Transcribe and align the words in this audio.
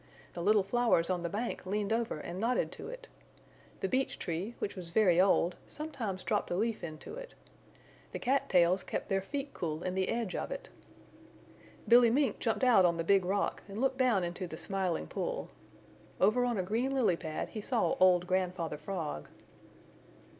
The 0.33 0.41
little 0.41 0.63
flowers 0.63 1.11
on 1.11 1.21
the 1.21 1.29
bank 1.29 1.63
leaned 1.63 1.93
over 1.93 2.17
and 2.17 2.39
nodded 2.39 2.71
to 2.71 2.87
it. 2.87 3.07
The 3.81 3.87
beech 3.87 4.17
tree, 4.17 4.55
which 4.57 4.75
was 4.75 4.89
very 4.89 5.21
old, 5.21 5.57
sometimes 5.67 6.23
dropped 6.23 6.49
a 6.49 6.55
leaf 6.55 6.83
into 6.83 7.13
it. 7.13 7.35
The 8.11 8.17
cat 8.17 8.49
tails 8.49 8.81
kept 8.83 9.09
their 9.09 9.21
feet 9.21 9.53
cool 9.53 9.83
in 9.83 9.93
the 9.93 10.09
edge 10.09 10.33
of 10.33 10.49
it. 10.51 10.69
Billy 11.87 12.09
Mink 12.09 12.39
jumped 12.39 12.63
out 12.63 12.83
on 12.83 12.97
the 12.97 13.03
Big 13.03 13.23
Rock 13.23 13.61
and 13.67 13.79
looked 13.79 13.99
down 13.99 14.23
into 14.23 14.47
the 14.47 14.57
Smiling 14.57 15.05
Pool. 15.05 15.51
Over 16.19 16.45
on 16.45 16.57
a 16.57 16.63
green 16.63 16.95
lily 16.95 17.15
pad 17.15 17.49
he 17.49 17.61
saw 17.61 17.95
old 17.99 18.25
Grandfather 18.25 18.79
Frog. 18.79 19.29